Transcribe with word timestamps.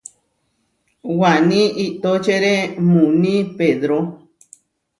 Waní 1.19 1.61
iʼtóčere 1.85 2.53
muuní 2.89 3.35
Pedró. 3.57 3.99